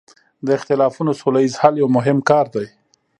د 0.45 0.47
اختلافونو 0.57 1.11
سوله 1.21 1.39
ییز 1.43 1.55
حل 1.61 1.75
یو 1.81 1.87
مهم 1.97 2.17
کار 2.29 2.45
دی. 2.55 2.65